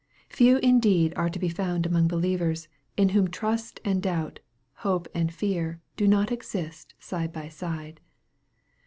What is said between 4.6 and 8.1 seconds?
hope and fear, do not exist side by side.